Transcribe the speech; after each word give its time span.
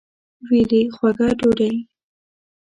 ویل 0.47 0.71
یې 0.79 0.83
خوږه 0.95 1.29
ډوډۍ. 1.39 1.75